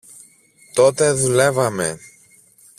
[0.73, 1.99] Τότε δουλεύαμε.